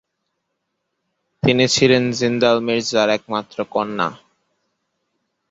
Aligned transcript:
তিনি 1.43 1.65
ছিলেন 1.75 2.03
জিন্দাল 2.19 2.57
মির্জার 2.67 3.09
একমাত্র 3.17 3.57
কন্যা। 3.73 4.07